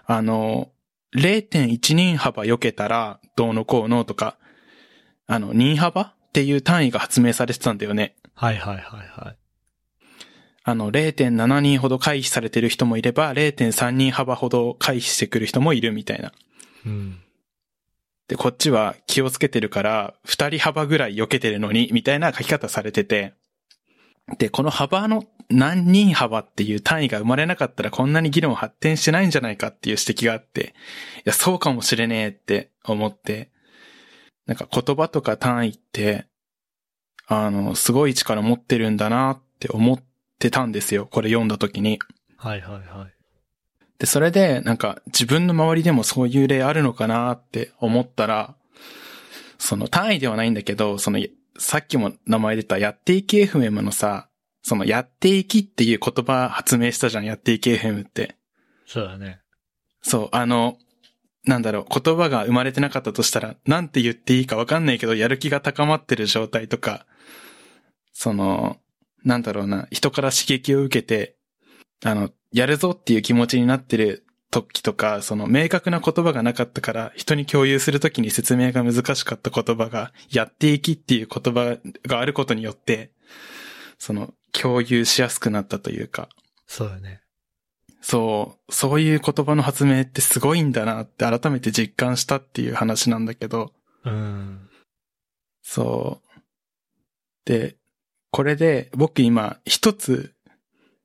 [0.05, 0.69] あの、
[1.17, 4.37] 0.1人幅避けたらどうのこうのとか、
[5.27, 8.15] あの、人幅っていう単位が発明されてたんだよね。
[8.33, 9.38] はいはいはいはい。
[10.69, 16.31] あの、0.7人ほど回避されてる人もいれば、0.3人幅ほど回避してくる人もいるみたいな。
[16.85, 17.19] うん。
[18.27, 23.33] で、こっちは気をつけてるから、二人幅ぐらい避けてるのに、みたいな書き方されてて、
[24.37, 30.75] で、この幅の何人幅っていう単位が生まれなかったらこんなに議論発展してないんじゃないかっていう指摘があって、
[31.17, 33.49] いや、そうかもしれねえって思って、
[34.45, 36.27] なんか言葉とか単位って、
[37.25, 40.03] あの、すごい力持ってるんだなって思っ
[40.39, 41.05] てたんですよ。
[41.05, 41.99] これ読んだ時に。
[42.37, 43.13] はいはいはい。
[43.99, 48.55] で、それで、なんか、自分の周りでもそういう例あるのかなって思ったら、
[49.57, 51.19] その単位ではないんだけど、その、
[51.57, 54.29] さっきも名前出たやっていき FM のさ、
[54.63, 58.37] そのやっていきっていう言葉発明したじゃん、やっていき FM って。
[58.85, 59.41] そうだね。
[60.01, 60.77] そう、あの、
[61.43, 67.05] なんだろう、言葉が生まれてなかったとしたら、なんて言っていいかわかんないけど、やる気が高まってる状態とか、
[68.13, 68.77] その、
[69.23, 71.35] なんだろうな、人から刺激を受けて、
[72.03, 81.77] あの、やるぞっていう気持ちになってる時とか、その明確な言葉がなかったから、人に共有するときに説明が難しかった言葉が、やっていきっていう言葉
[82.07, 83.11] があることによって、
[83.97, 86.29] その、共有しやすくなったというか、
[86.65, 87.21] そうだね。
[88.01, 93.73] そう、そういう言葉の発明ってすごいんだなって改めて実感したっていう話なんだけど、
[94.05, 94.69] うん。
[95.61, 96.39] そう。
[97.45, 97.75] で、
[98.39, 100.33] これで僕今一つ、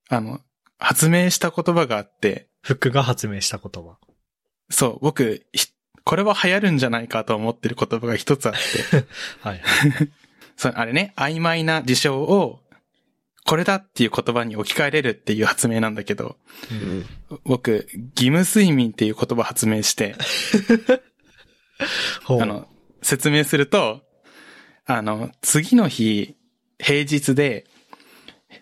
[0.09, 0.38] あの、
[0.79, 3.99] 発明した言葉があって、フックが発明した言葉。
[4.70, 5.66] そう、僕、ひ
[6.05, 9.05] これは流行るんじゃないかと思ってる言葉が一つあって、
[9.42, 10.11] はいはい。
[10.57, 12.61] そう、あれね、曖昧な事象を、
[13.44, 16.37] これだっていう言葉に置き換えれるっていう発明なんだけど、
[16.70, 17.07] ううんん。
[17.47, 20.14] 僕、義務睡眠っていう言葉発明して。
[22.31, 22.68] あの、
[23.03, 24.03] 説明すると、
[24.87, 26.37] あの、次の日、
[26.78, 27.66] 平日で、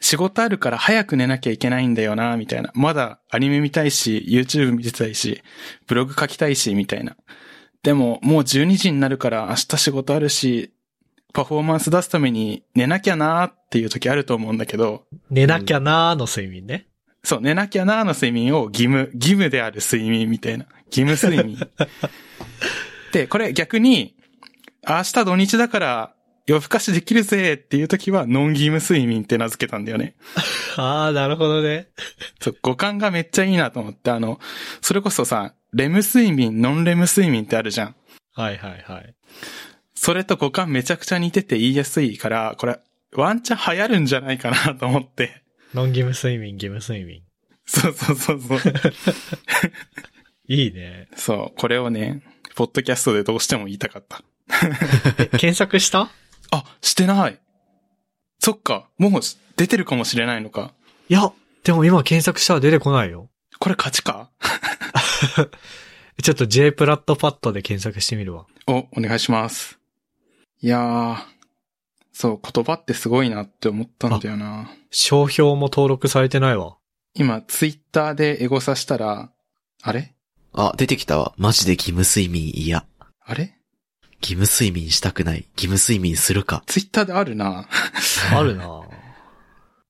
[0.01, 2.71] 仕事あるから早く寝なきゃいけないんだよな、みたいな。
[2.75, 5.43] まだアニメ見たいし、YouTube 見てたいし、
[5.87, 7.13] ブログ書きたいし、みたいな。
[7.13, 7.17] っ
[7.83, 10.73] でも、もう12時になるから明日仕事あるし、
[11.33, 16.87] パフォーマンス出すために寝なきゃなーっていう時あると思うんだけど、寝なきゃなーの睡眠ね。
[17.25, 20.67] そう、寝なきゃなーの睡眠を義務、義務である睡眠みたいな。
[20.95, 21.59] 義務睡眠。
[23.13, 24.15] で、これ逆に、
[24.89, 26.15] 明日土日だから
[26.47, 30.15] 夜更かしできるぜっていう時はノン義務睡眠って名付けたんだよね。
[30.77, 31.89] ああ、なるほどね。
[32.41, 34.41] そう、五感がめっちゃいいなと思って、あの、
[34.81, 37.95] それこそさ、レム睡眠、ノンレム睡眠ってあるじゃん。
[38.35, 39.15] はいはいはい。
[39.95, 42.79] それと五感めちゃくちゃ似てて言いやすいから、これ、
[43.15, 45.43] ワンチャン流行るんじゃないかなと思って。
[45.75, 47.23] ノン義務睡眠、義務睡眠。
[47.67, 48.61] そうそうそうそう。
[50.49, 51.09] いいね。
[51.15, 52.23] そう、これをね、
[52.55, 54.23] ポッドキャストでどうしても言いたかった。
[55.19, 56.11] え検索した？
[56.53, 57.39] あ、してない。
[58.39, 59.21] そっか、もう
[59.57, 60.73] 出てるかもしれないのか。
[61.09, 61.33] いや、
[61.65, 63.29] でも今検索したら出てこないよ。
[63.59, 64.31] これ勝ちか？
[66.23, 68.47] ちょっと J プラットパッドで検索してみるわ。
[68.67, 69.79] お、お願いします。
[70.61, 71.17] いやー、
[72.13, 74.71] そう、言葉ってすごいなって思ったんだよな。
[74.91, 76.77] 商標も登録されてないわ。
[77.15, 79.33] 今、ツイッターでエゴサしたら、
[79.83, 80.15] あれ？
[80.53, 81.33] あ、出てきたわ。
[81.39, 82.85] マジで義務睡眠嫌。
[83.25, 83.57] あれ？
[84.23, 85.49] 義務睡眠したくない。
[85.57, 86.63] 義務睡眠するか。
[86.67, 87.69] ツイッターであるな。
[88.33, 88.83] あるな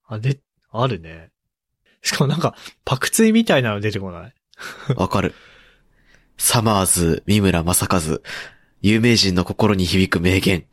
[0.09, 0.41] あ、で、
[0.73, 1.31] あるね。
[2.03, 4.35] しかもなんか、パクツイみたいなの出てこない？
[4.97, 5.35] わかる。
[6.39, 8.01] サマーズ、三村正和。
[8.81, 10.65] 有名人の心に響く名言。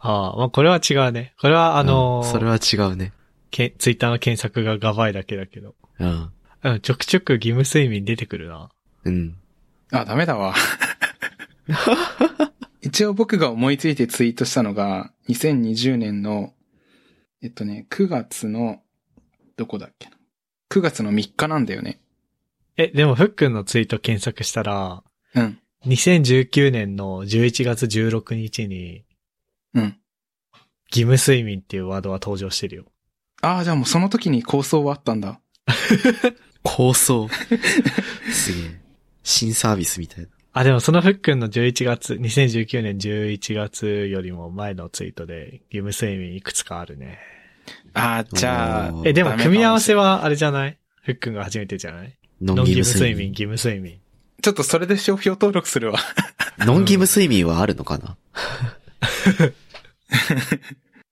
[0.00, 1.34] ああ、まあこれは違うね。
[1.40, 3.12] これはあのーうんそれは違うね。
[3.50, 5.76] けツイッターの検索がガバイだけだけど。
[6.00, 6.32] うん。
[6.64, 8.68] うん、ちょくちょく義務睡眠出てくるな。
[9.04, 9.36] うん。
[9.92, 10.54] あ、ダメだわ。
[12.80, 16.54] 一応僕が思いついてツイートしたのが、2020年の、
[17.42, 18.82] えっとね、9月の、
[19.56, 20.16] どこだっけな
[20.70, 22.00] ？9月の3日なんだよね。
[22.76, 25.02] え、でもふっくんのツイート検索したら、
[25.34, 25.58] うん。
[25.86, 29.04] 2019年の11月16日に、
[29.74, 29.98] うん。
[30.90, 32.84] 義務睡眠っていうワードは登場してるよ。
[33.42, 35.40] ああ、じゃあもうその時に構想はあったんだ。
[36.62, 37.28] 構想。
[38.32, 38.80] すげえ。
[39.22, 40.30] 新サービスみたいな。
[40.52, 47.18] あ、でもそのふっくんの11月、2019年11月よりも前のツイートで義務睡眠いくつかあるね。
[47.94, 50.78] ああ、じゃあえ、でも組み合わせはあれじゃない？
[51.02, 52.16] ふっくんが初めてじゃない？
[52.40, 53.32] ノン義義務睡眠。
[53.34, 54.00] 務睡眠、義務睡眠。
[54.40, 55.98] ちょっとそれで商標登録するわ。
[56.58, 58.16] ノン義務睡眠はあるのかな？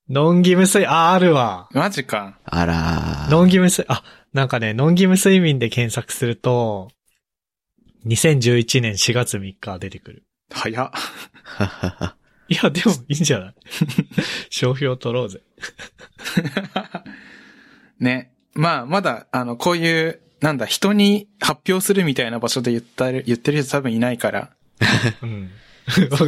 [0.09, 1.67] ノン義務睡、あ、あるわ。
[1.73, 2.37] マジか。
[2.45, 3.31] あらー。
[3.31, 6.89] ノン義務睡、あ、なんかね、ノン義務睡眠で検索すると、
[8.05, 10.23] 2011年4月3日出てくる。
[10.51, 10.91] 早っ。
[12.49, 13.53] いや、でもいいんじゃない？
[14.49, 15.41] 商標取ろうぜ。
[17.99, 18.31] ね。
[18.53, 24.51] まあ、まだ、あの、こういう、なんだ、人に発表するみたいな場所で言ったる、言ってる人多分いないから。
[25.21, 25.51] うん。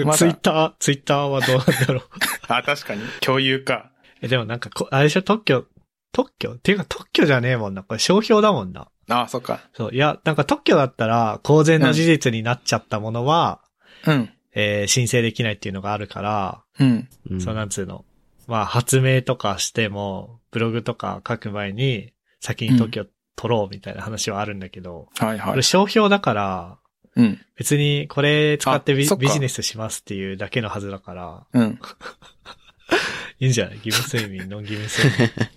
[0.06, 2.04] まだツイッター、ツイッターはどうなんだろう。
[2.48, 3.02] あ、確かに。
[3.22, 3.92] 共有か。
[4.22, 5.66] え、でもなんかこ、あれでしょ、特許、
[6.12, 6.52] 特許？
[6.54, 7.84] っていうか特許じゃねえもんな。
[7.84, 8.90] これ商標だもんな。
[9.10, 9.60] あそっか。
[9.74, 9.94] そう。
[9.94, 13.62] いや、なんか特許だったら、公然の事実になっちゃったものは、
[14.06, 14.30] うん。
[14.54, 17.08] えー申請できないっていうのがあるから、うん。
[17.32, 18.06] うんそうなんつうの。
[18.48, 25.62] まあ、発明とかしても、ブログとか書く前に、先に特許取ろうみたいな話はあるんだけど、はいはいこれ。
[25.62, 26.78] 商標だから、
[27.16, 27.40] うん。
[27.56, 31.80] 別にこれ使ってビジネスしますっていうだけのはずだから、うん。
[33.40, 33.78] いいんじゃない？
[33.84, 35.50] 義務睡眠、ノン義務睡眠。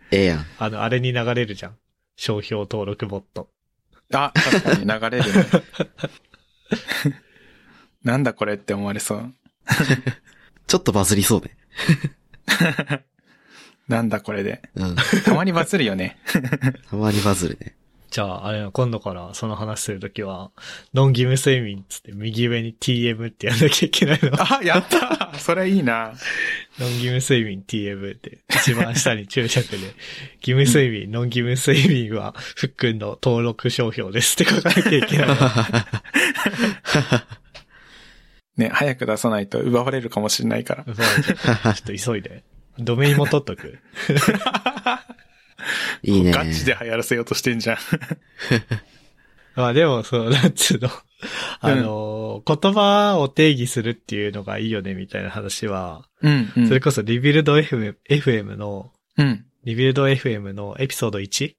[0.12, 0.46] ええやん。
[0.58, 1.76] あの、あれに流れるじゃん。
[2.20, 3.48] 商標登録ボット。
[4.12, 5.46] あ、確かに流れるね。
[8.04, 9.34] なんだこれって思われそう。
[10.66, 11.56] ちょっとバズりそうね。
[13.88, 14.60] なんだこれで。
[14.74, 14.96] うん。
[15.24, 16.18] たまにバズるよね。
[16.90, 17.74] たまにバズるね。
[18.10, 20.50] じゃあ、あれな今度からその話するときは、
[20.92, 24.32] ノン義務睡眠っつって右上に TM ってやんなきゃいけないの。
[24.36, 26.12] あ、やったそれいいな。
[26.80, 29.94] ノン義務睡眠 TM って、一番下に注釈で、義
[30.40, 35.28] 務睡眠、ノン義務睡眠は、ふっくんの登録商標ですって書かなきゃいけない。
[38.56, 40.84] ね、早く出さないと奪われるかもしれないから。
[40.84, 42.42] ちょっと急いで。
[42.78, 43.78] ドメインも取っとく。
[46.02, 46.32] いいね。
[46.32, 47.78] ガチで流行らせようとしてんじゃん。
[49.56, 50.88] まあでも、そう、なんつうの。
[51.60, 56.68] あの、言葉を定義するっていうのがいいよね、みたいな話は、うん、うん。
[56.68, 59.44] それこそリビルド FM, FM の、うん。
[59.64, 61.54] リビルド FM のエピソード1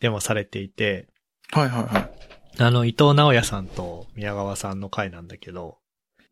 [0.00, 1.08] でもされていて、
[1.52, 2.62] はいはいはい。
[2.62, 5.78] あの、伊藤直也さんと宮川さんの回なんだけど、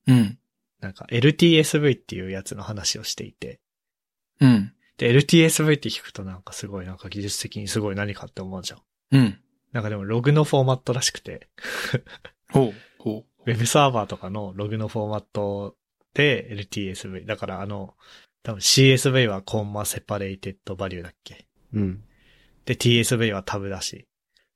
[0.07, 0.39] うん。
[0.81, 3.61] なんか LTSV っていうやつの話をしていて、
[4.41, 4.73] うん。
[4.99, 8.81] で、LTSV って聞くとなんかすごいなんか技術的にすごい何かって思うじゃん。
[9.13, 9.41] うん。
[9.73, 11.49] なんかでもログのフォーマットらしくて、
[12.53, 12.75] ほう。
[12.99, 13.51] ほう。
[13.51, 15.77] ウェブサーバーとかのログのフォーマット
[16.15, 17.27] で LTSV。
[17.27, 17.95] だからあの、
[18.43, 21.47] 多分 CSV はコンマセパレイテッドバリューだっけ？
[21.73, 22.03] うん。
[22.65, 24.07] で、TSV はタブだし。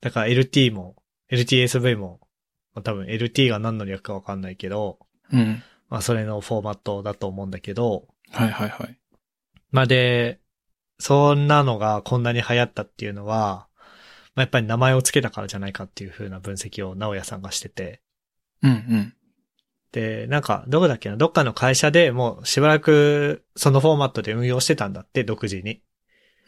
[0.01, 0.97] だから LT も、
[1.31, 2.21] LTSV も、
[2.75, 4.99] まあ、多分 LT が何の略かわかんないけど、
[5.33, 5.63] うん。
[5.89, 8.99] まあそれのフォーマットだと思うんだけど、はいはいはい。
[9.73, 10.41] まあで、
[10.99, 13.67] そんなのがこんなに流行ったっていうのは、
[14.35, 18.01] まあやっぱり名前を付けたからじゃないかっていう風な分析を直哉さんがしてて、
[18.63, 19.15] うんうん。
[19.93, 25.83] で、なんか、どこだっけな、どっかの会社でもうしばらくそのフォーマットで運用してたんだって、独自に。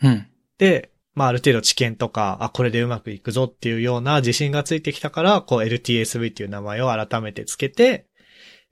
[0.03, 0.27] うん。
[0.59, 8.07] で、まあある程度知見とか、あ、これでうまくいくぞっていうような自信がついてきたから、こう LTSV っていう名前を改めてつけて、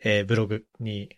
[0.02, 1.10] えーブログに、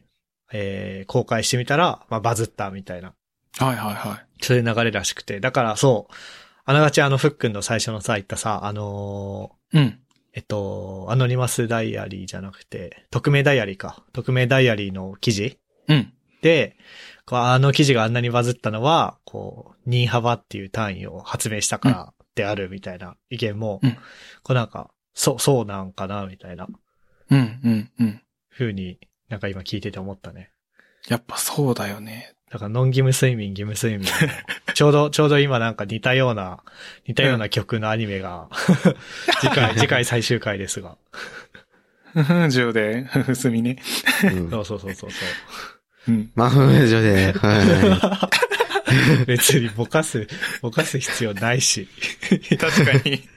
[0.52, 3.14] えー公開してみたら、まあバズったみたいな、
[3.58, 4.44] はいはいはい。
[4.44, 5.40] そういう流れらしくて。
[5.40, 6.14] だからそう、
[6.64, 10.00] あながちあのフックンの最初のさ、言ったさ、あのーうん。
[10.32, 14.02] えっと、アノニマスダイアリーじゃなくて、匿名ダイアリーか。
[14.12, 16.12] 匿名ダイアリーの記事うん。
[16.42, 16.76] で、
[17.26, 23.92] こうあの記事があんなにバズったのは、こう、任幅っていう単位を発明したからであるみたいな意見も、うん
[24.42, 26.66] こうなんか、そう、そうなんかな、みたいな
[27.30, 28.22] うんうんうん。
[28.50, 28.98] 風に
[29.28, 30.50] なんか今聞いてて思ったね。
[31.08, 32.33] やっぱそうだよね。
[32.54, 34.06] だから、ノン義務睡眠、義務睡眠。
[34.74, 36.60] ちょうど、ちょうど今なんか似たような、
[37.04, 38.46] 似たような曲のアニメが、
[39.42, 40.96] 次回、 次回最終回ですが。
[42.12, 43.82] ふふん、上で、ふふすみね。
[44.22, 45.16] うんそうそうそうそうそ
[46.06, 46.12] う。
[46.12, 46.30] うん。
[46.36, 48.30] まあ、ふうじょで、は
[49.26, 50.28] 別にぼかす、
[50.62, 51.88] ぼかす必要ないし。
[52.56, 53.28] 確かに。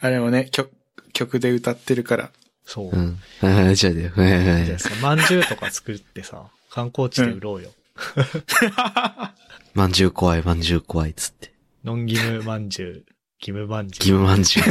[0.00, 0.72] あれもね、曲、
[1.12, 2.30] 曲で歌ってるから。
[2.66, 2.86] そう。
[2.86, 2.88] い。
[2.90, 3.18] うん。
[3.40, 7.70] はい、じゃで、はい、じゃあさ、まんじゅうとか作ってさ、観光地で売ろうよ。
[9.74, 11.54] まんじゅう怖い、まんじゅう怖い、つって。
[11.84, 12.92] ノン義務まんじゅう、
[13.40, 14.18] 義務まんじ義ゅう。
[14.18, 14.66] 務まんじゅう。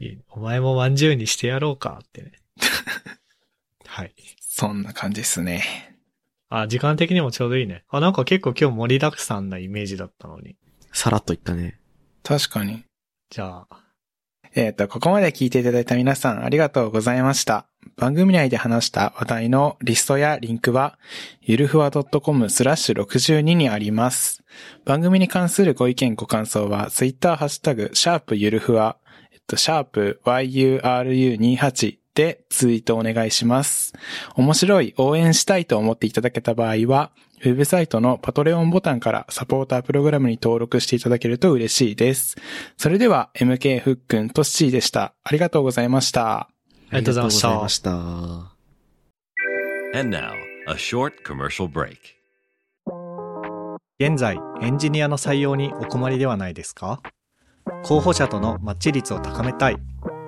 [0.04, 2.32] いいお前もまんじゅうにしてやろうかってね。
[3.86, 4.14] はい。
[4.40, 5.98] そんな感じですね。
[6.48, 7.84] あ、時間的にもちょうどいいね。
[7.88, 10.56] あ、なんか結構今日盛りだくさんなイメージだったのに。
[10.92, 11.80] さらっと言ったね。
[12.22, 12.84] 確かに。
[13.30, 13.82] じゃあ、
[14.54, 17.66] えっ、と、ここまで聞いていただいた皆さんありがとうございました。
[17.96, 20.98] 番組内で話した話題のリストやリンクは、
[21.40, 24.42] ゆるふわ .com スラッシュ62にあります。
[24.84, 28.98] 番組に関するご意見ご感想は、ツイッターハッシュタグ、シャープゆるふわ、
[29.32, 33.92] えっと、シャープ yuru28 でツイートお願いします。
[34.36, 37.10] 面白い、応援したいと思っていただけた場合は、
[37.40, 42.36] ウェブサイトのパトレオンボタンからサポータープログラムに登録していただけると嬉しいです。
[42.76, 45.14] それでは、MK ふっくんとっしーでした。
[45.24, 46.40] ありがとうございました。
[46.40, 46.48] あ
[46.92, 47.88] りがとうございましたありがとうございました。
[49.98, 50.32] And now,
[50.68, 51.96] a short commercial break.
[53.98, 57.00] 現在エンジニアの採用にお困りではないですか？
[57.84, 59.76] 候補者とのマッチ率を高めたい